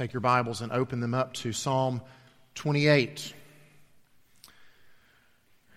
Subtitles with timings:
[0.00, 2.00] take your Bibles and open them up to Psalm
[2.54, 3.34] 28.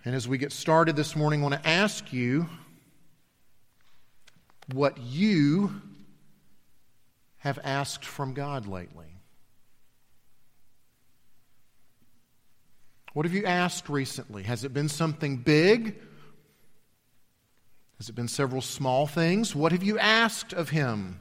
[0.05, 2.47] And as we get started this morning, I want to ask you
[4.71, 5.81] what you
[7.39, 9.13] have asked from God lately.
[13.11, 14.43] What have you asked recently?
[14.43, 15.99] Has it been something big?
[17.97, 19.53] Has it been several small things?
[19.53, 21.19] What have you asked of Him?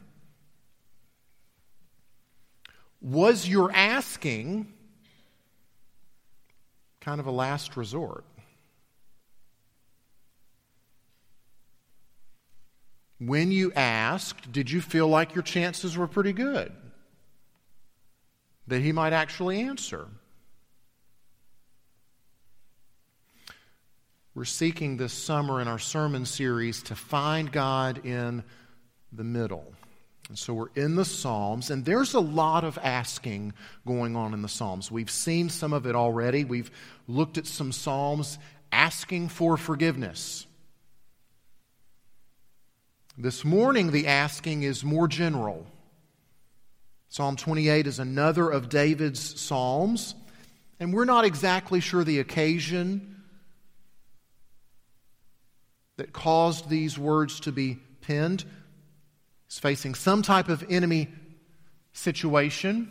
[3.03, 4.73] Was your asking
[7.01, 8.25] kind of a last resort?
[13.19, 16.73] When you asked, did you feel like your chances were pretty good?
[18.69, 20.07] That he might actually answer?
[24.35, 28.45] We're seeking this summer in our sermon series to find God in
[29.13, 29.75] the middle.
[30.29, 33.53] And so we're in the Psalms, and there's a lot of asking
[33.87, 34.91] going on in the Psalms.
[34.91, 36.45] We've seen some of it already.
[36.45, 36.71] We've
[37.09, 38.39] looked at some Psalms
[38.71, 40.47] asking for forgiveness.
[43.19, 45.67] This morning, the asking is more general.
[47.11, 50.15] Psalm 28 is another of David's Psalms,
[50.81, 53.23] and we're not exactly sure the occasion
[55.99, 58.47] that caused these words to be penned.
[59.53, 61.09] He's facing some type of enemy
[61.93, 62.91] situation,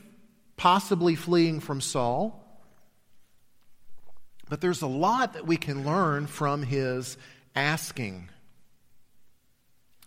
[0.58, 2.40] possibly fleeing from Saul.
[4.48, 7.18] But there's a lot that we can learn from his
[7.56, 8.30] asking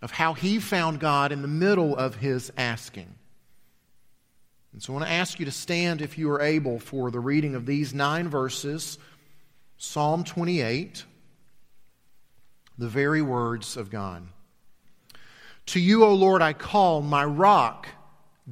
[0.00, 3.12] of how he found God in the middle of his asking.
[4.72, 7.18] And so I want to ask you to stand, if you are able, for the
[7.18, 8.96] reading of these nine verses,
[9.76, 11.04] Psalm 28,
[12.78, 14.28] the very words of God.
[15.66, 17.88] To you, O Lord, I call, my rock.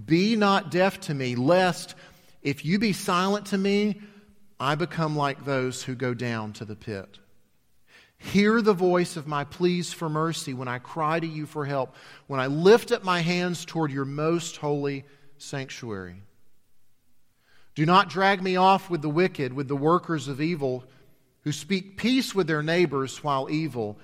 [0.06, 1.94] Be not deaf to me, lest
[2.42, 4.00] if you be silent to me,
[4.58, 7.18] I become like those who go down to the pit.
[8.16, 11.94] Hear the voice of my pleas for mercy when I cry to you for help,
[12.28, 15.04] when I lift up my hands toward your most holy
[15.38, 16.22] sanctuary.
[17.74, 20.84] Do not drag me off with the wicked, with the workers of evil,
[21.42, 23.98] who speak peace with their neighbors while evil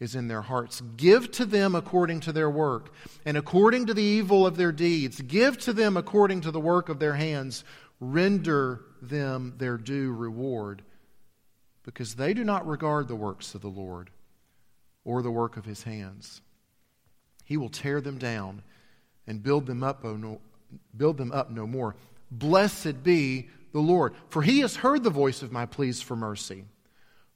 [0.00, 0.82] is in their hearts.
[0.96, 2.92] Give to them according to their work,
[3.24, 5.20] and according to the evil of their deeds.
[5.20, 7.64] Give to them according to the work of their hands.
[8.00, 10.82] Render them their due reward
[11.84, 14.10] because they do not regard the works of the Lord
[15.04, 16.40] or the work of his hands.
[17.44, 18.62] He will tear them down
[19.26, 20.40] and build them up, oh no,
[20.96, 21.94] build them up no more.
[22.30, 26.64] Blessed be the Lord, for he has heard the voice of my pleas for mercy.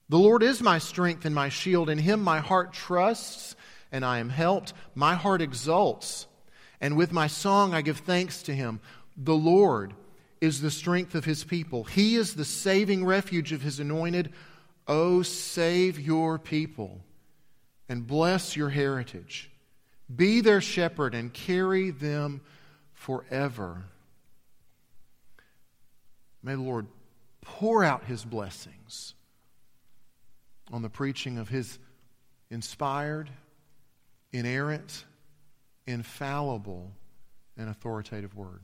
[0.09, 1.91] The Lord is my strength and my shield.
[1.91, 3.55] In him my heart trusts,
[3.93, 4.73] and I am helped.
[4.95, 6.27] My heart exults,
[6.81, 8.81] and with my song I give thanks to him.
[9.17, 9.95] The Lord
[10.41, 11.85] is the strength of his people.
[11.85, 14.33] He is the saving refuge of his anointed.
[14.87, 17.01] Oh, save your people
[17.89, 19.51] and bless your heritage.
[20.15, 22.41] Be their shepherd and carry them
[22.95, 23.85] forever.
[26.43, 26.87] May the Lord
[27.43, 29.15] pour out his blessings
[30.73, 31.79] on the preaching of his
[32.51, 33.31] inspired,
[34.33, 35.05] inerrant,
[35.87, 36.93] infallible,
[37.57, 38.61] and authoritative word.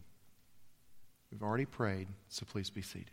[1.30, 3.10] We've already prayed, so please be seated.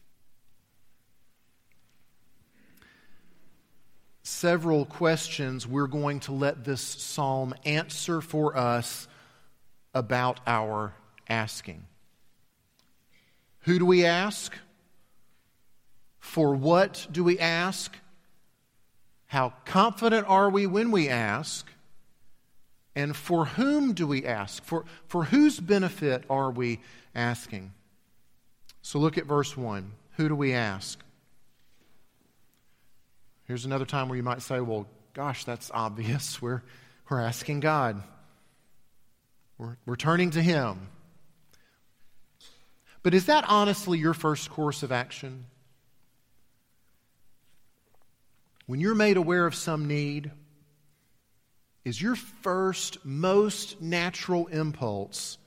[4.24, 9.08] Several questions we're going to let this psalm answer for us
[9.94, 10.94] about our
[11.28, 11.86] asking.
[13.62, 14.54] Who do we ask?
[16.20, 17.96] For what do we ask?
[19.32, 21.66] How confident are we when we ask?
[22.98, 24.62] And for whom do we ask?
[24.62, 26.82] For, for whose benefit are we
[27.16, 27.72] asking?
[28.82, 29.90] So look at verse 1.
[30.18, 31.00] Who do we ask?
[33.46, 36.42] Here's another time where you might say, well, gosh, that's obvious.
[36.42, 36.62] We're,
[37.10, 38.04] we're asking God,
[39.58, 40.90] we're, we're turning to Him.
[43.02, 45.46] But is that honestly your first course of action?
[48.72, 50.32] When you're made aware of some need,
[51.84, 55.38] is your first, most natural impulse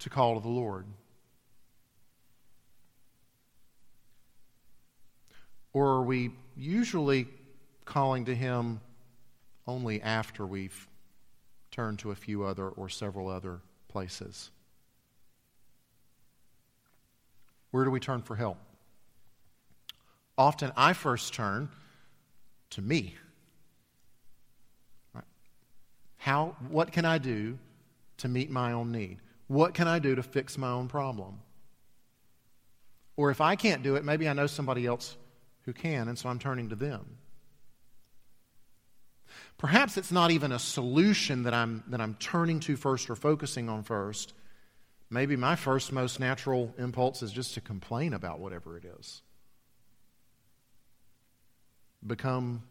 [0.00, 0.86] to call to the Lord?
[5.72, 7.28] Or are we usually
[7.84, 8.80] calling to Him
[9.64, 10.88] only after we've
[11.70, 14.50] turned to a few other or several other places?
[17.70, 18.58] Where do we turn for help?
[20.38, 21.68] Often I first turn
[22.70, 23.16] to me.
[26.16, 27.58] How, what can I do
[28.18, 29.18] to meet my own need?
[29.48, 31.40] what can I do to fix my own problem?
[33.16, 35.16] Or if I can't do it, maybe I know somebody else
[35.62, 37.16] who can, and so I'm turning to them.
[39.56, 43.68] Perhaps it's not even a solution that I'm, that I'm turning to first or focusing
[43.68, 44.34] on first.
[45.10, 49.22] Maybe my first most natural impulse is just to complain about whatever it is.
[52.06, 52.62] Become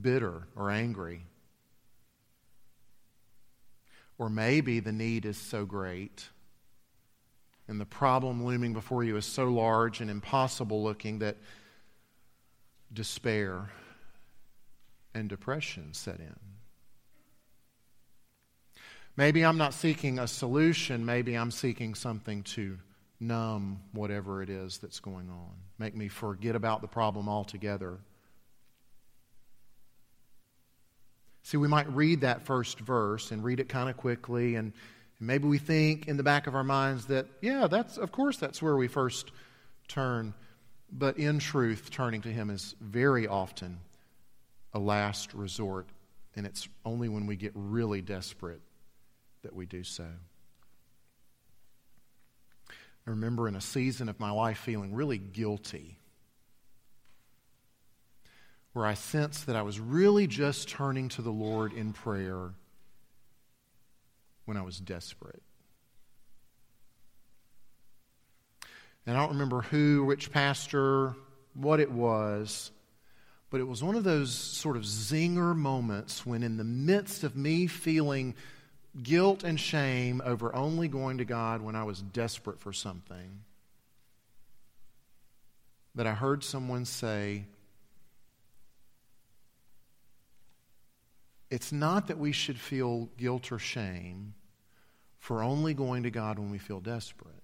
[0.00, 1.22] bitter or angry.
[4.18, 6.28] Or maybe the need is so great
[7.68, 11.36] and the problem looming before you is so large and impossible looking that
[12.92, 13.70] despair
[15.14, 16.36] and depression set in.
[19.16, 22.78] Maybe I'm not seeking a solution, maybe I'm seeking something to
[23.22, 27.98] numb whatever it is that's going on, make me forget about the problem altogether.
[31.44, 34.72] See, we might read that first verse and read it kind of quickly, and
[35.18, 38.60] maybe we think in the back of our minds that, yeah, that's, of course, that's
[38.60, 39.32] where we first
[39.88, 40.34] turn.
[40.90, 43.78] But in truth, turning to Him is very often
[44.74, 45.86] a last resort,
[46.36, 48.60] and it's only when we get really desperate
[49.42, 50.06] that we do so.
[53.06, 55.98] I remember in a season of my life feeling really guilty,
[58.72, 62.52] where I sensed that I was really just turning to the Lord in prayer
[64.44, 65.42] when I was desperate.
[69.04, 71.14] And I don't remember who, which pastor,
[71.54, 72.70] what it was,
[73.50, 77.36] but it was one of those sort of zinger moments when, in the midst of
[77.36, 78.34] me feeling
[79.00, 83.40] guilt and shame over only going to God when I was desperate for something,
[85.94, 87.46] that I heard someone say,
[91.50, 94.32] It's not that we should feel guilt or shame
[95.18, 97.34] for only going to God when we feel desperate.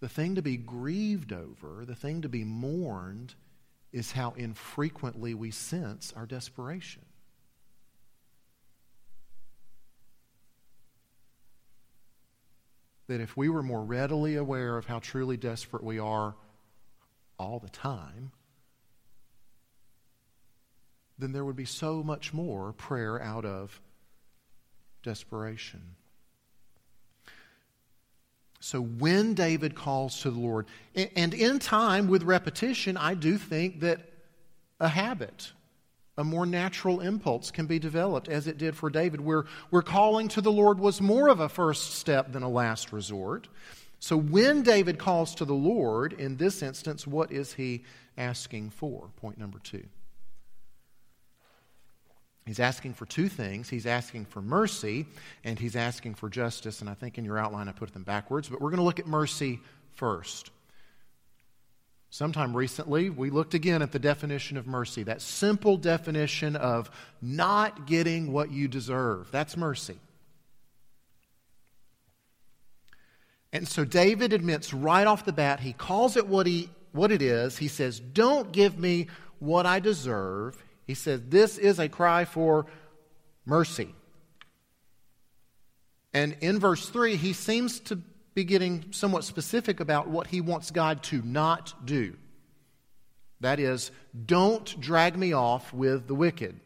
[0.00, 3.34] The thing to be grieved over, the thing to be mourned,
[3.92, 7.04] is how infrequently we sense our desperation.
[13.08, 16.34] That if we were more readily aware of how truly desperate we are
[17.38, 18.30] all the time,
[21.18, 23.80] then there would be so much more prayer out of
[25.02, 25.96] desperation.
[28.60, 33.80] So when David calls to the Lord, and in time with repetition, I do think
[33.80, 34.00] that
[34.80, 35.52] a habit
[36.18, 40.26] a more natural impulse can be developed, as it did for David, where, where calling
[40.28, 43.48] to the Lord was more of a first step than a last resort.
[44.00, 47.84] So when David calls to the Lord, in this instance, what is he
[48.16, 49.10] asking for?
[49.16, 49.84] Point number two.
[52.46, 53.68] He's asking for two things.
[53.68, 55.06] He's asking for mercy
[55.44, 56.80] and he's asking for justice.
[56.80, 58.98] And I think in your outline I put them backwards, but we're going to look
[58.98, 59.60] at mercy
[59.92, 60.50] first.
[62.10, 66.90] Sometime recently, we looked again at the definition of mercy, that simple definition of
[67.20, 69.30] not getting what you deserve.
[69.30, 69.98] That's mercy.
[73.52, 77.22] And so David admits right off the bat, he calls it what, he, what it
[77.22, 77.58] is.
[77.58, 79.08] He says, Don't give me
[79.38, 80.62] what I deserve.
[80.86, 82.66] He says, This is a cry for
[83.44, 83.94] mercy.
[86.14, 88.00] And in verse 3, he seems to
[88.38, 92.16] be getting somewhat specific about what he wants God to not do.
[93.40, 93.90] That is,
[94.26, 96.60] don't drag me off with the wicked.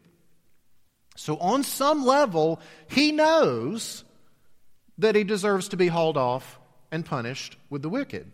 [1.15, 4.03] So, on some level, he knows
[4.99, 6.59] that he deserves to be hauled off
[6.91, 8.31] and punished with the wicked.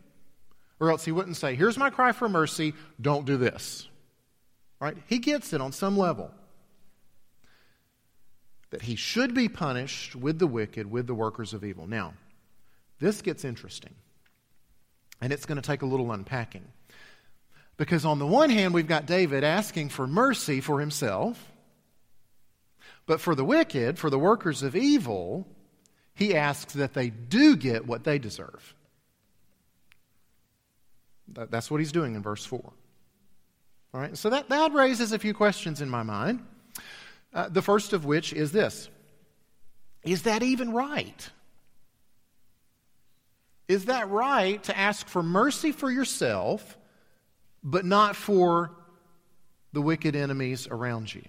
[0.81, 3.87] Or else he wouldn't say, Here's my cry for mercy, don't do this.
[4.81, 4.97] Right?
[5.07, 6.29] He gets it on some level.
[8.71, 11.87] That he should be punished with the wicked, with the workers of evil.
[11.87, 12.15] Now,
[12.99, 13.95] this gets interesting.
[15.21, 16.65] And it's going to take a little unpacking.
[17.77, 21.51] Because on the one hand, we've got David asking for mercy for himself.
[23.05, 25.47] But for the wicked, for the workers of evil,
[26.13, 28.75] he asks that they do get what they deserve.
[31.27, 32.59] That's what he's doing in verse 4.
[33.93, 36.45] All right, so that, that raises a few questions in my mind.
[37.33, 38.89] Uh, the first of which is this
[40.03, 41.29] Is that even right?
[43.69, 46.75] Is that right to ask for mercy for yourself,
[47.63, 48.71] but not for
[49.73, 51.21] the wicked enemies around you?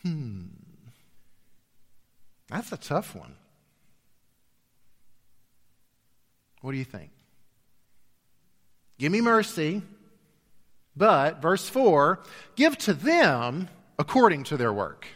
[0.00, 0.46] Hmm.
[2.48, 3.34] That's a tough one.
[6.62, 7.10] What do you think?
[8.98, 9.82] Give me mercy,
[10.96, 12.20] but, verse 4,
[12.56, 13.68] give to them
[13.98, 15.06] according to their work.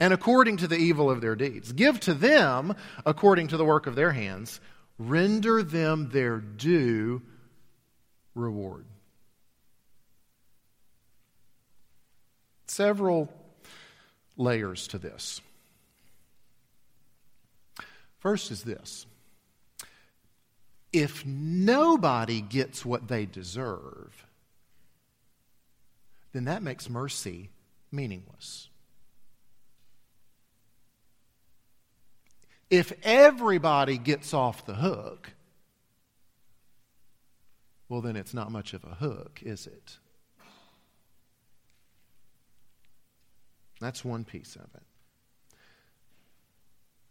[0.00, 1.72] And according to the evil of their deeds.
[1.72, 2.74] Give to them
[3.04, 4.60] according to the work of their hands.
[4.98, 7.22] Render them their due
[8.34, 8.84] reward.
[12.66, 13.32] Several
[14.36, 15.40] layers to this.
[18.18, 19.06] First is this
[20.92, 24.26] if nobody gets what they deserve,
[26.32, 27.50] then that makes mercy
[27.92, 28.67] meaningless.
[32.70, 35.32] If everybody gets off the hook,
[37.88, 39.98] well, then it's not much of a hook, is it?
[43.80, 44.82] That's one piece of it.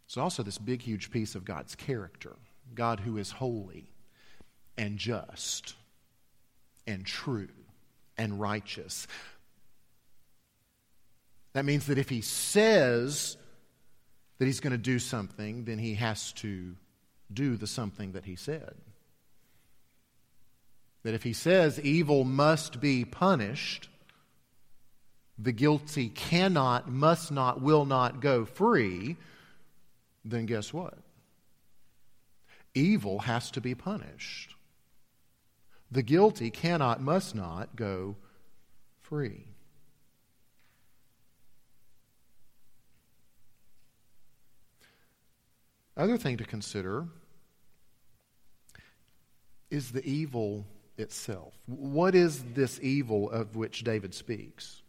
[0.06, 2.36] It's also this big, huge piece of God's character
[2.74, 3.90] God who is holy
[4.76, 5.74] and just
[6.86, 7.48] and true
[8.16, 9.06] and righteous.
[11.54, 13.37] That means that if He says
[14.38, 16.74] that He's going to do something, then He has to
[17.32, 18.74] do the something that He said.
[21.02, 23.88] That if He says evil must be punished,
[25.38, 29.16] the guilty cannot, must not, will not go free,
[30.24, 30.98] then guess what?
[32.74, 34.54] Evil has to be punished.
[35.90, 38.16] The guilty cannot, must not go
[39.00, 39.46] free.
[45.98, 47.06] Other thing to consider
[49.70, 50.64] is the evil
[50.96, 51.52] itself.
[51.66, 54.82] What is this evil of which David speaks?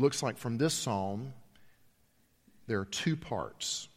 [0.00, 1.32] looks like from this psalm,
[2.66, 3.88] there are two parts.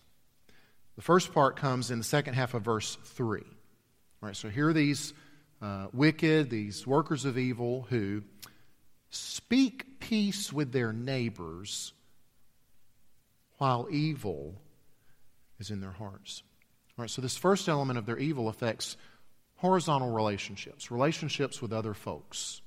[0.96, 3.42] The first part comes in the second half of verse 3.
[3.42, 3.48] All
[4.22, 5.14] right, so here are these
[5.62, 8.24] uh, wicked, these workers of evil who
[9.10, 11.94] speak peace with their neighbors
[13.58, 14.56] while evil
[15.64, 16.44] is in their hearts.
[16.98, 18.98] All right, so this first element of their evil affects
[19.56, 22.62] horizontal relationships, relationships with other folks.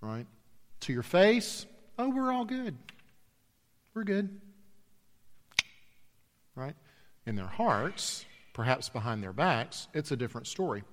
[0.00, 0.26] Right?
[0.80, 1.66] To your face,
[1.98, 2.74] oh, we're all good.
[3.92, 4.40] We're good.
[6.54, 6.74] Right?
[7.26, 10.84] In their hearts, perhaps behind their backs, it's a different story.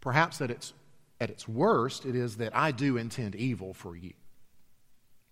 [0.00, 0.72] Perhaps at its,
[1.20, 4.12] at its worst, it is that I do intend evil for you.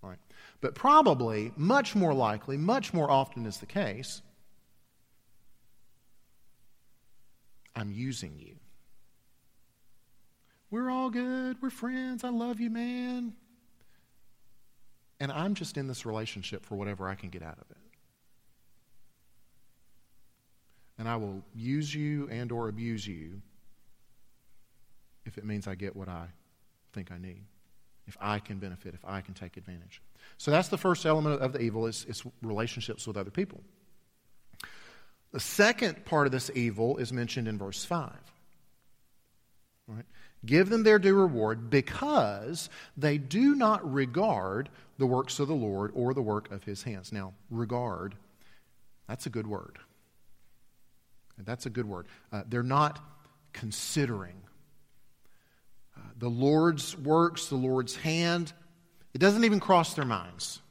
[0.03, 0.19] Right?
[0.61, 4.23] But probably, much more likely, much more often is the case,
[7.77, 8.57] I'm using you.
[10.71, 11.59] We're all good.
[11.63, 12.25] We're friends.
[12.25, 13.35] I love you, man.
[15.21, 17.77] And I'm just in this relationship for whatever I can get out of it.
[20.99, 23.43] And I will use you and or abuse you
[25.27, 26.27] if it means I get what I
[26.93, 27.45] think I need.
[28.07, 30.01] If I can benefit, if I can take advantage.
[30.39, 33.61] So that's the first element of the evil is, is relationships with other people.
[35.37, 38.11] The second part of this evil is mentioned in verse 5.
[39.87, 40.07] Right?
[40.47, 45.91] Give them their due reward because they do not regard the works of the Lord
[45.93, 47.13] or the work of his hands.
[47.13, 48.15] Now, regard,
[49.07, 49.77] that's a good word.
[51.37, 52.07] That's a good word.
[52.33, 52.99] Uh, they're not
[53.53, 54.41] considering.
[55.95, 58.55] Uh, the Lord's works, the Lord's hand,
[59.13, 60.63] it doesn't even cross their minds.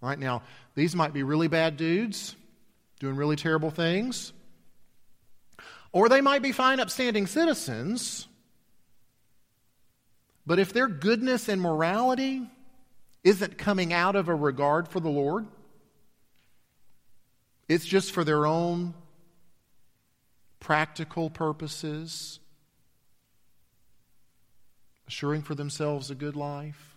[0.00, 2.36] Right now, these might be really bad dudes
[3.02, 4.32] doing really terrible things.
[5.90, 8.28] Or they might be fine, upstanding citizens.
[10.46, 12.48] But if their goodness and morality
[13.24, 15.48] isn't coming out of a regard for the Lord,
[17.68, 18.94] it's just for their own
[20.60, 22.38] practical purposes,
[25.08, 26.96] assuring for themselves a good life.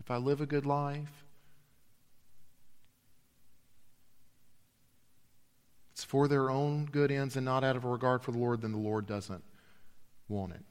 [0.00, 1.24] If I live a good life,
[6.00, 8.62] it's for their own good ends and not out of a regard for the Lord,
[8.62, 9.44] then the Lord doesn't
[10.30, 10.62] want it.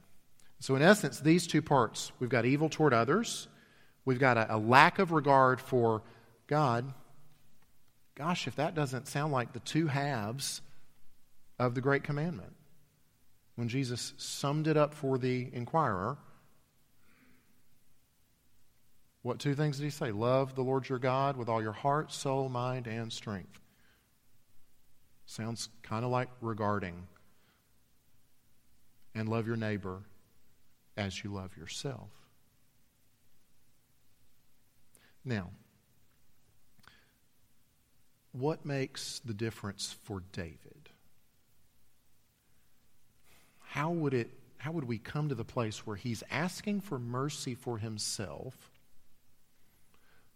[0.58, 3.46] So, in essence, these two parts we've got evil toward others,
[4.04, 6.02] we've got a, a lack of regard for
[6.48, 6.92] God.
[8.16, 10.62] Gosh, if that doesn't sound like the two halves
[11.60, 12.52] of the Great Commandment,
[13.54, 16.18] when Jesus summed it up for the inquirer,
[19.22, 20.10] what two things did he say?
[20.10, 23.59] Love the Lord your God with all your heart, soul, mind, and strength.
[25.30, 27.06] Sounds kind of like regarding.
[29.14, 30.00] And love your neighbor
[30.96, 32.10] as you love yourself.
[35.24, 35.50] Now,
[38.32, 40.88] what makes the difference for David?
[43.60, 47.54] How would it how would we come to the place where he's asking for mercy
[47.54, 48.72] for himself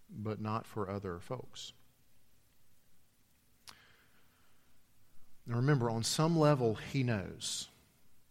[0.09, 1.73] but not for other folks.
[5.47, 7.69] Now remember, on some level, he knows.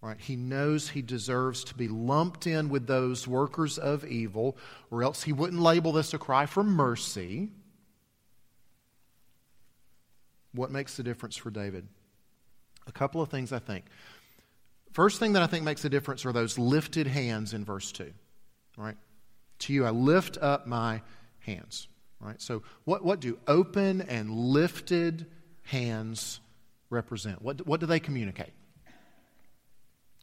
[0.01, 0.19] Right?
[0.19, 4.57] He knows he deserves to be lumped in with those workers of evil,
[4.91, 7.49] or else he wouldn't label this a cry for mercy.
[10.51, 11.87] What makes the difference for David?
[12.85, 13.85] A couple of things I think.
[14.91, 18.11] First thing that I think makes a difference are those lifted hands in verse 2.
[18.77, 18.97] Right?
[19.59, 21.01] To you I lift up my
[21.39, 21.87] hands.
[22.19, 22.41] Right?
[22.41, 25.27] So what, what do open and lifted
[25.63, 26.41] hands
[26.93, 27.41] represent?
[27.41, 28.53] What, what do they communicate?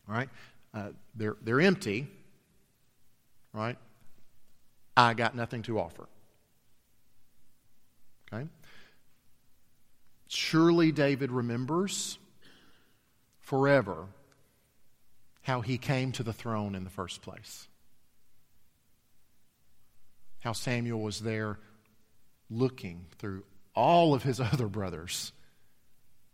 [0.06, 0.28] right?
[0.74, 2.08] Uh, they're, they're empty,
[3.52, 3.76] right?
[4.96, 6.08] I got nothing to offer.
[8.32, 8.46] Okay?
[10.28, 12.18] Surely David remembers
[13.40, 14.06] forever
[15.42, 17.66] how he came to the throne in the first place.
[20.40, 21.58] How Samuel was there
[22.48, 25.32] looking through all of his other brothers,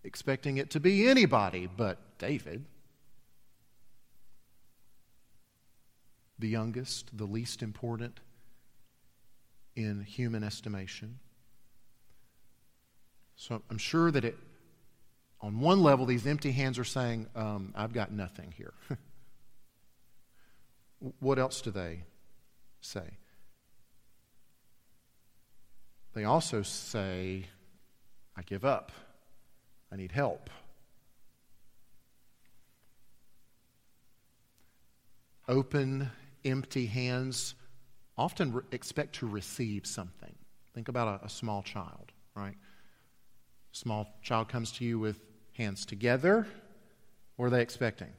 [0.07, 2.65] expecting it to be anybody but David.
[6.39, 8.21] the youngest, the least important
[9.75, 11.19] in human estimation.
[13.37, 14.37] So I'm sure that it,
[15.41, 18.75] on one level, these empty hands are saying, um, I've got nothing here.
[21.21, 22.05] what else do they
[22.81, 23.19] say?
[26.15, 27.47] They also say,
[28.37, 28.93] I give up.
[29.97, 30.51] I need help.
[35.49, 36.11] Open
[36.45, 37.55] empty hands
[38.19, 40.35] often re- expect to receive something.
[40.75, 42.57] Think about a, a small child, right?
[43.73, 45.19] Small child comes to you with
[45.55, 46.47] hands together.
[47.37, 48.13] What are they expecting?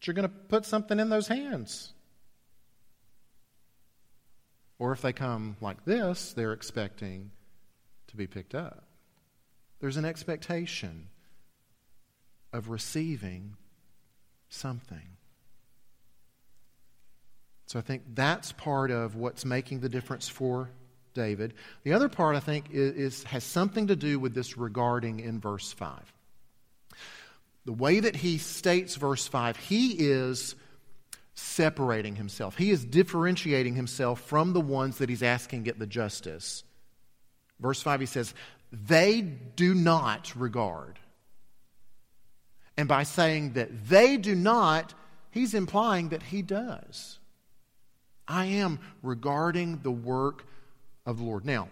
[0.00, 1.92] That you're going to put something in those hands.
[4.80, 7.30] Or if they come like this, they're expecting
[8.08, 8.83] to be picked up.
[9.80, 11.08] There's an expectation
[12.52, 13.56] of receiving
[14.48, 15.16] something.
[17.66, 20.70] So I think that's part of what's making the difference for
[21.14, 21.54] David.
[21.82, 25.40] The other part, I think, is, is, has something to do with this regarding in
[25.40, 26.12] verse 5.
[27.64, 30.54] The way that he states verse 5, he is
[31.34, 32.56] separating himself.
[32.56, 36.62] He is differentiating himself from the ones that he's asking get the justice.
[37.58, 38.34] Verse 5, he says,
[38.74, 40.98] They do not regard.
[42.76, 44.94] And by saying that they do not,
[45.30, 47.18] he's implying that he does.
[48.26, 50.44] I am regarding the work
[51.06, 51.44] of the Lord.
[51.44, 51.68] Now,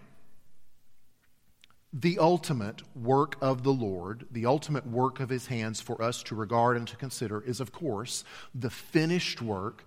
[1.91, 6.35] the ultimate work of the Lord, the ultimate work of his hands for us to
[6.35, 8.23] regard and to consider is, of course,
[8.55, 9.83] the finished work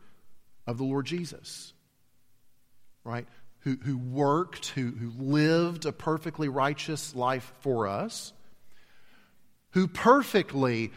[0.66, 1.72] of the Lord Jesus.
[3.04, 3.26] Right?
[3.66, 8.32] Who, who worked, who, who lived a perfectly righteous life for us,
[9.70, 10.92] who perfectly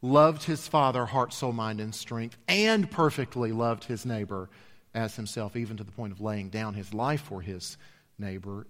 [0.00, 4.48] loved his Father, heart, soul, mind, and strength, and perfectly loved his neighbor
[4.94, 7.76] as himself, even to the point of laying down his life for his
[8.20, 8.68] neighbor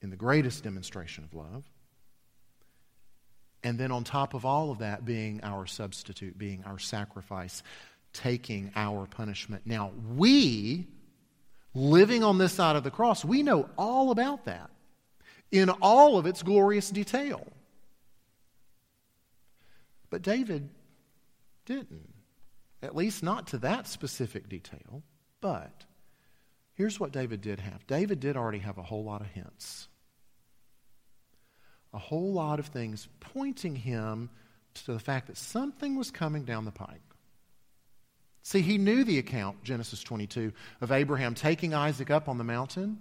[0.00, 1.64] in the greatest demonstration of love.
[3.64, 7.64] And then, on top of all of that, being our substitute, being our sacrifice,
[8.12, 9.62] taking our punishment.
[9.64, 10.86] Now, we,
[11.74, 14.70] living on this side of the cross, we know all about that
[15.50, 17.46] in all of its glorious detail.
[20.10, 20.68] But David
[21.64, 22.12] didn't.
[22.82, 25.02] At least not to that specific detail.
[25.40, 25.84] But
[26.74, 29.88] here's what David did have David did already have a whole lot of hints,
[31.94, 34.30] a whole lot of things pointing him
[34.74, 37.00] to the fact that something was coming down the pike.
[38.42, 42.98] See, he knew the account, Genesis 22, of Abraham taking Isaac up on the mountain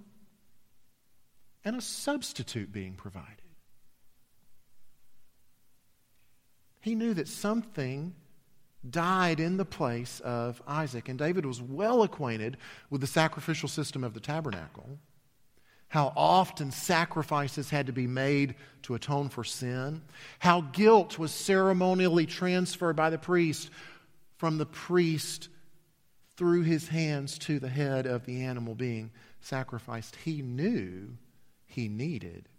[1.66, 3.42] and a substitute being provided.
[6.80, 8.16] He knew that something
[8.90, 11.10] died in the place of Isaac.
[11.10, 12.58] And David was well acquainted
[12.90, 14.98] with the sacrificial system of the tabernacle,
[15.90, 20.02] how often sacrifices had to be made to atone for sin,
[20.40, 23.70] how guilt was ceremonially transferred by the priest
[24.42, 25.50] from the priest
[26.36, 30.16] through his hands to the head of the animal being sacrificed.
[30.16, 31.16] He knew
[31.68, 32.50] he needed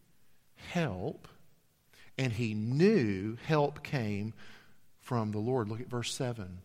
[0.54, 1.26] help,
[2.16, 4.32] and he knew help came
[5.00, 5.68] from the Lord.
[5.68, 6.58] Look at verse 7.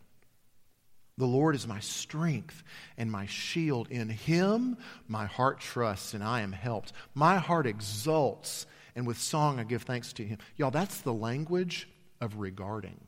[1.18, 2.62] The Lord is my strength
[2.96, 3.88] and my shield.
[3.90, 4.78] In him
[5.08, 6.94] my heart trusts and I am helped.
[7.16, 10.38] My heart exults, and with song I give thanks to him.
[10.58, 11.90] Y'all, that's the language
[12.22, 13.00] of regarding.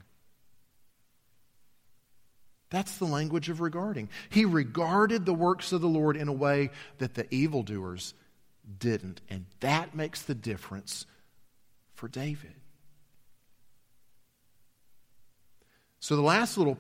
[2.70, 4.10] That's the language of regarding.
[4.30, 8.14] He regarded the works of the Lord in a way that the evildoers
[8.78, 9.22] didn't.
[9.30, 11.06] And that makes the difference
[11.96, 12.54] for David.
[16.00, 16.78] So, the last little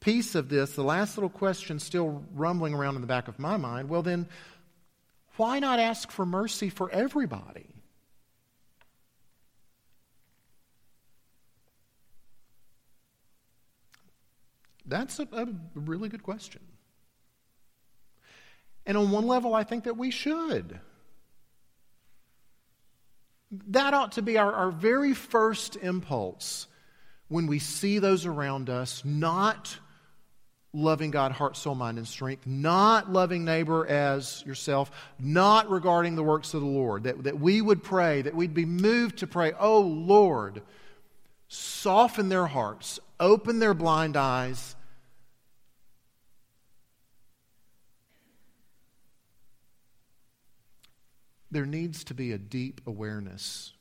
[0.00, 3.56] piece of this, the last little question still rumbling around in the back of my
[3.56, 4.28] mind well, then,
[5.36, 7.79] why not ask for mercy for everybody?
[14.90, 16.60] That's a, a, really good question.
[18.84, 20.80] And on one level, I think that we should.
[23.68, 26.66] That ought to be our, our very first impulse
[27.28, 29.78] when we see those around us not
[30.72, 36.22] loving God, heart, soul, mind, and strength, not loving neighbor as yourself, not regarding the
[36.22, 39.52] works of the Lord, that, that we would pray, that we'd be moved to pray,
[39.58, 40.62] oh Lord,
[41.48, 44.76] soften their hearts, open their blind eyes,
[51.50, 53.72] there needs to be a deep awareness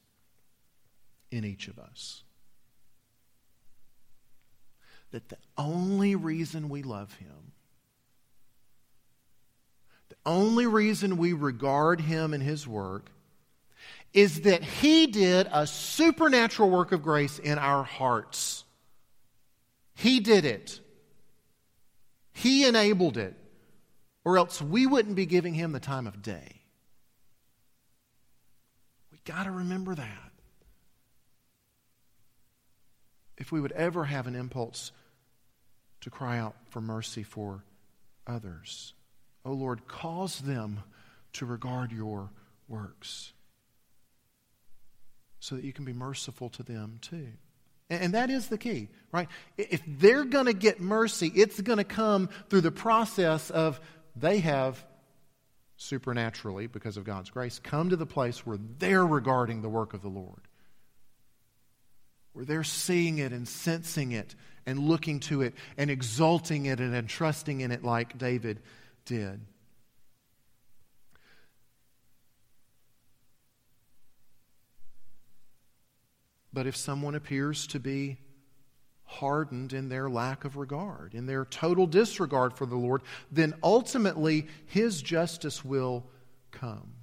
[1.32, 2.24] in each of us
[5.12, 7.52] that the only reason we love him,
[10.10, 13.10] the only reason we regard him and his work,
[14.14, 18.64] is that he did a supernatural work of grace in our hearts.
[19.94, 20.80] He did it.
[22.34, 23.36] He enabled it,
[24.24, 26.59] or else we wouldn't be giving him the time of day.
[29.30, 30.32] Got to remember that.
[33.38, 34.92] If we would ever have an impulse
[36.02, 37.64] to cry out for mercy for
[38.26, 38.96] others,
[39.46, 40.80] oh Lord, cause them
[41.34, 42.32] to regard your
[42.68, 43.34] works
[45.40, 47.28] so that you can be merciful to them too.
[47.92, 49.28] And that is the key, right?
[49.60, 53.80] If they're going to get mercy, it's going to come through the process of
[54.16, 54.84] they have
[55.82, 60.02] supernaturally, because of God's grace, come to the place where they're regarding the work of
[60.02, 60.42] the Lord,
[62.34, 66.94] where they're seeing it and sensing it and looking to it and exalting it and
[66.94, 68.62] entrusting in it like David
[69.06, 69.40] did.
[76.52, 78.18] But if someone appears to be
[79.10, 84.46] hardened in their lack of regard, in their total disregard for the Lord, then ultimately
[84.68, 86.06] his justice will
[86.52, 86.94] come.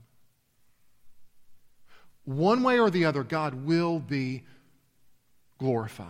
[2.25, 4.45] One way or the other, God will be
[5.59, 6.09] glorified.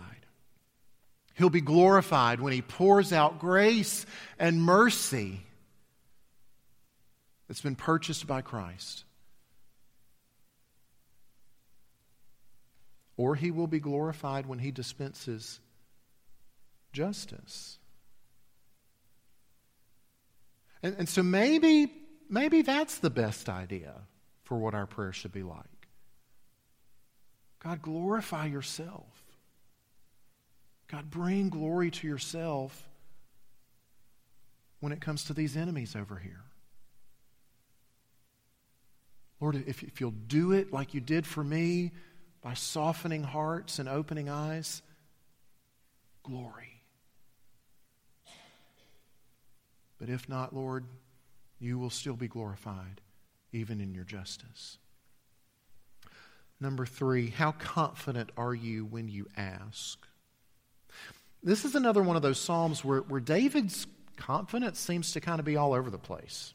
[1.33, 4.05] He'll be glorified when he pours out grace
[4.37, 5.41] and mercy
[7.47, 9.03] that's been purchased by Christ.
[13.15, 15.59] Or he will be glorified when he dispenses
[16.97, 17.77] justice.
[20.81, 21.91] And, and so maybe,
[22.27, 23.93] maybe that's the best idea
[24.43, 25.87] for what our prayer should be like.
[27.59, 29.05] God, glorify yourself.
[30.87, 32.87] God, bring glory to yourself
[34.79, 36.43] when it comes to these enemies over here.
[39.39, 41.91] Lord, if, if you'll do it like you did for me
[42.41, 44.81] by softening hearts and opening eyes,
[46.23, 46.66] glory.
[49.99, 50.85] But if not, Lord,
[51.59, 53.01] you will still be glorified,
[53.51, 54.77] even in your justice.
[56.59, 59.99] Number three, how confident are you when you ask?
[61.43, 65.45] This is another one of those Psalms where, where David's confidence seems to kind of
[65.45, 66.53] be all over the place.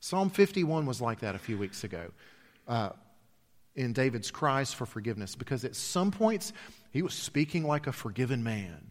[0.00, 2.10] Psalm 51 was like that a few weeks ago
[2.68, 2.90] uh,
[3.74, 6.52] in David's cries for forgiveness, because at some points
[6.90, 8.90] he was speaking like a forgiven man.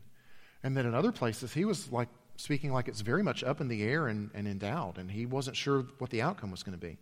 [0.63, 3.67] And then in other places he was like speaking like it's very much up in
[3.67, 6.78] the air and, and in doubt, and he wasn't sure what the outcome was going
[6.78, 6.97] to be.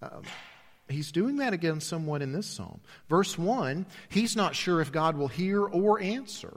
[0.00, 0.22] Um,
[0.88, 2.80] he's doing that again somewhat in this psalm.
[3.10, 6.56] Verse 1, he's not sure if God will hear or answer.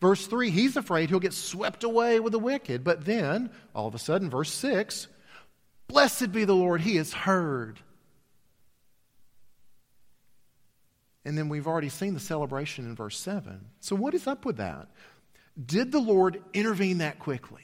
[0.00, 2.84] Verse 3, he's afraid he'll get swept away with the wicked.
[2.84, 5.06] But then, all of a sudden, verse 6,
[5.88, 7.80] blessed be the Lord, he has heard.
[11.26, 13.60] And then we've already seen the celebration in verse 7.
[13.80, 14.88] So, what is up with that?
[15.64, 17.62] Did the Lord intervene that quickly?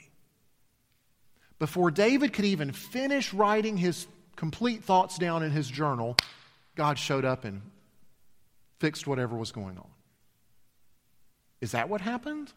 [1.58, 6.16] Before David could even finish writing his complete thoughts down in his journal,
[6.74, 7.62] God showed up and
[8.78, 9.88] fixed whatever was going on.
[11.60, 12.52] Is that what happened?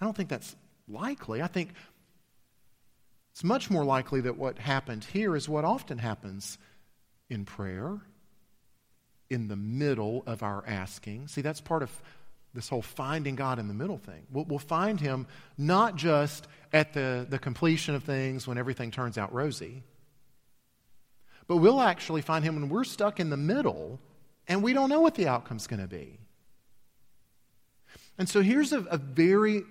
[0.00, 0.54] I don't think that's
[0.88, 1.40] likely.
[1.40, 1.70] I think
[3.32, 6.58] it's much more likely that what happened here is what often happens
[7.30, 7.98] in prayer,
[9.30, 11.28] in the middle of our asking.
[11.28, 12.02] See, that's part of
[12.54, 14.26] this whole finding God in the middle thing.
[14.30, 19.16] We'll, we'll, find Him not just at the, the completion of things when everything turns
[19.16, 19.82] out rosy,
[21.46, 24.00] but we'll actually find Him when we're stuck in the middle
[24.48, 26.18] and we don't know what the outcome's going to be.
[28.18, 29.62] And so here's a, a very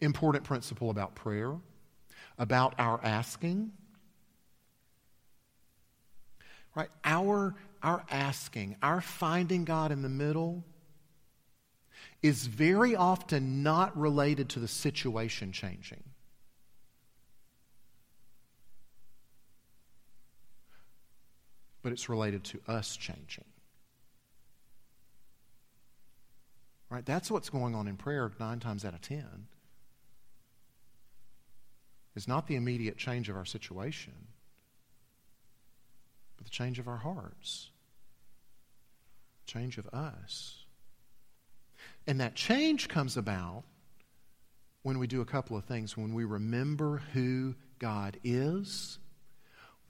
[0.00, 1.54] important principle about prayer,
[2.38, 3.72] about our asking.
[6.74, 6.88] Right?
[7.04, 10.62] Our, our asking, our finding God in the middle
[12.22, 16.02] is very often not related to the situation changing.
[21.82, 23.44] But it's related to us changing.
[26.90, 27.04] Right?
[27.04, 29.46] That's what's going on in prayer nine times out of ten.
[32.16, 34.14] Is not the immediate change of our situation,
[36.36, 37.70] but the change of our hearts,
[39.46, 40.57] change of us.
[42.08, 43.64] And that change comes about
[44.82, 45.94] when we do a couple of things.
[45.94, 48.98] When we remember who God is,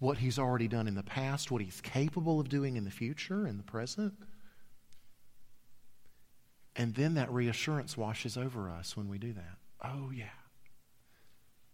[0.00, 3.46] what He's already done in the past, what He's capable of doing in the future,
[3.46, 4.14] in the present.
[6.74, 9.56] And then that reassurance washes over us when we do that.
[9.84, 10.24] Oh, yeah.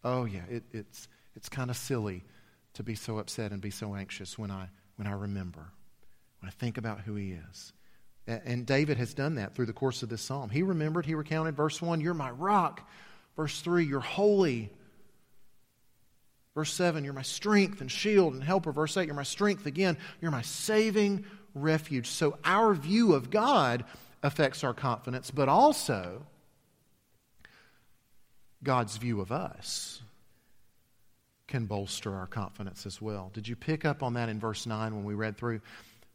[0.04, 0.44] Oh, yeah.
[0.50, 2.22] It, it's it's kind of silly
[2.74, 5.72] to be so upset and be so anxious when I, when I remember,
[6.40, 7.72] when I think about who He is.
[8.26, 10.48] And David has done that through the course of this psalm.
[10.48, 12.88] He remembered, he recounted verse 1, You're my rock.
[13.36, 14.70] Verse 3, You're holy.
[16.54, 18.72] Verse 7, You're my strength and shield and helper.
[18.72, 19.98] Verse 8, You're my strength again.
[20.22, 22.06] You're my saving refuge.
[22.06, 23.84] So our view of God
[24.22, 26.24] affects our confidence, but also
[28.62, 30.00] God's view of us
[31.46, 33.30] can bolster our confidence as well.
[33.34, 35.60] Did you pick up on that in verse 9 when we read through?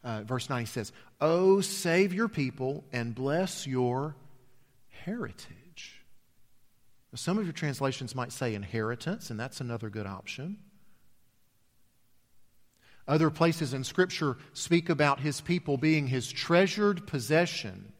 [0.04, 4.16] Uh, verse 9, he says, Oh, save your people and bless your
[4.88, 6.02] heritage.
[7.12, 10.58] Now, some of your translations might say inheritance, and that's another good option.
[13.08, 17.92] Other places in Scripture speak about his people being his treasured possession.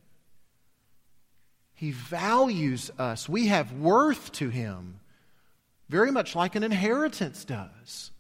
[1.74, 3.28] He values us.
[3.28, 5.00] We have worth to him,
[5.90, 8.12] very much like an inheritance does.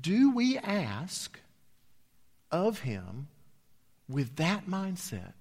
[0.00, 1.38] Do we ask
[2.50, 3.28] of him
[4.08, 5.32] with that mindset?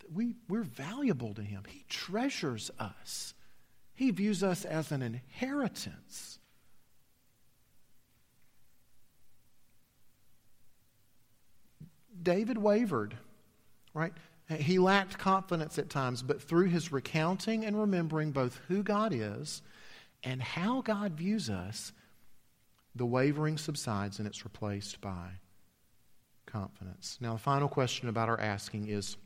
[0.00, 1.62] That we, we're valuable to him.
[1.68, 3.34] He treasures us,
[3.94, 6.38] he views us as an inheritance.
[12.22, 13.16] David wavered,
[13.94, 14.12] right?
[14.58, 19.62] He lacked confidence at times, but through his recounting and remembering both who God is
[20.22, 21.92] and how God views us,
[22.94, 25.28] the wavering subsides and it's replaced by
[26.46, 27.18] confidence.
[27.20, 29.16] Now, the final question about our asking is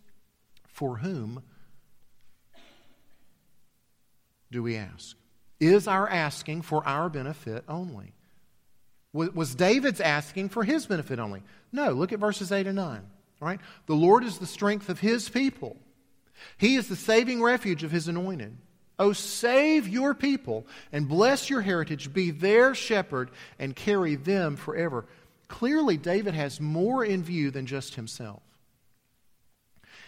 [0.66, 1.42] for whom
[4.50, 5.16] do we ask?
[5.60, 8.12] Is our asking for our benefit only?
[9.12, 11.42] Was David's asking for his benefit only?
[11.72, 11.92] No.
[11.92, 13.00] Look at verses 8 and 9.
[13.40, 13.60] All right?
[13.86, 15.76] The Lord is the strength of his people,
[16.58, 18.56] he is the saving refuge of his anointed.
[18.98, 25.06] Oh, save your people and bless your heritage, be their shepherd, and carry them forever.
[25.48, 28.42] Clearly, David has more in view than just himself.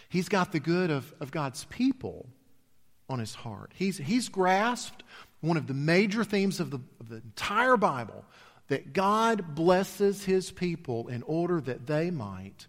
[0.09, 2.27] He's got the good of, of God's people
[3.09, 3.71] on his heart.
[3.75, 5.03] He's, he's grasped
[5.41, 8.25] one of the major themes of the, of the entire Bible
[8.69, 12.67] that God blesses his people in order that they might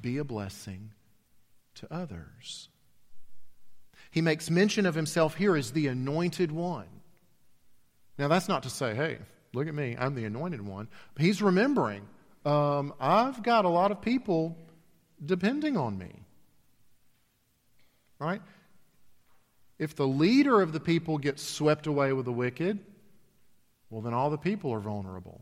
[0.00, 0.90] be a blessing
[1.76, 2.68] to others.
[4.14, 6.86] He makes mention of himself here as the anointed one.
[8.16, 9.18] Now, that's not to say, hey,
[9.52, 10.86] look at me, I'm the anointed one.
[11.18, 12.06] He's remembering,
[12.46, 14.56] um, I've got a lot of people
[15.26, 16.12] depending on me.
[18.20, 18.40] Right?
[19.80, 22.78] If the leader of the people gets swept away with the wicked,
[23.90, 25.40] well, then all the people are vulnerable.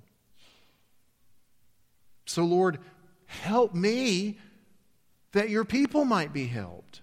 [2.25, 2.79] So, Lord,
[3.27, 4.39] help me
[5.33, 7.02] that your people might be helped.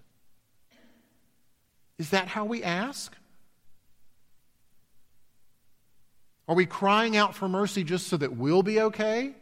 [1.99, 3.13] Is that how we ask?
[6.47, 9.35] Are we crying out for mercy just so that we'll be okay?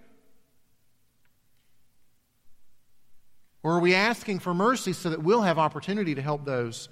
[3.64, 6.90] Or are we asking for mercy so that we'll have opportunity to help those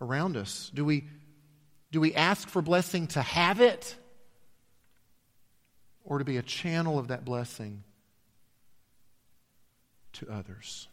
[0.00, 0.70] around us?
[0.72, 1.04] Do we,
[1.92, 3.94] do we ask for blessing to have it?
[6.04, 7.84] Or to be a channel of that blessing
[10.14, 10.88] to others?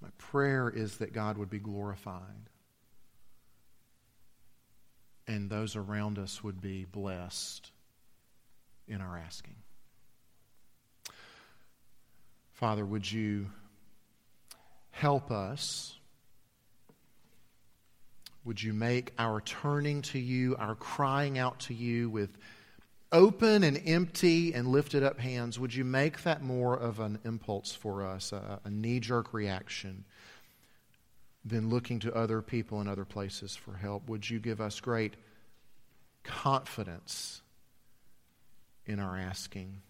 [0.00, 2.50] My prayer is that God would be glorified
[5.26, 7.70] and those around us would be blessed
[8.88, 9.56] in our asking.
[12.52, 13.46] Father, would you
[14.90, 15.96] help us?
[18.44, 22.30] Would you make our turning to you, our crying out to you with
[23.12, 27.72] open and empty and lifted up hands, would you make that more of an impulse
[27.72, 30.04] for us, a, a knee jerk reaction,
[31.44, 34.08] than looking to other people and other places for help?
[34.08, 35.14] Would you give us great
[36.22, 37.42] confidence
[38.86, 39.82] in our asking?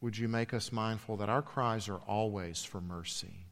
[0.00, 3.46] Would you make us mindful that our cries are always for mercy?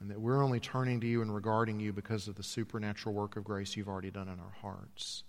[0.00, 3.36] And that we're only turning to you and regarding you because of the supernatural work
[3.36, 5.24] of grace you've already done in our hearts.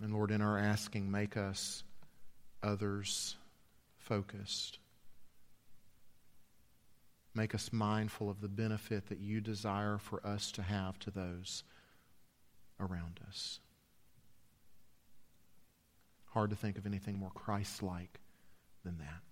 [0.00, 1.84] And Lord, in our asking, make us
[2.62, 3.36] others
[3.98, 4.78] focused.
[7.34, 11.64] Make us mindful of the benefit that you desire for us to have to those
[12.78, 13.60] around us.
[16.26, 18.20] Hard to think of anything more Christ like
[18.84, 19.31] than that.